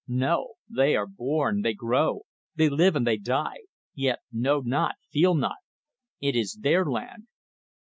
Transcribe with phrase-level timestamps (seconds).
[0.07, 0.53] No.
[0.67, 2.21] They are born, they grow,
[2.55, 3.57] they live and they die
[3.93, 5.57] yet know not, feel not.
[6.19, 7.27] It is their land."